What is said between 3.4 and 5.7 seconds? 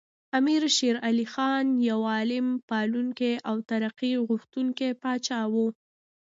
او ترقي خوښوونکی پاچا و.